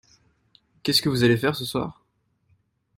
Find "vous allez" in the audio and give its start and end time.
1.09-1.37